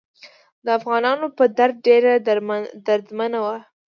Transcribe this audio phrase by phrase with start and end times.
[0.65, 2.13] د افغانانو په درد ډیره
[3.17, 3.57] دردمنه وه.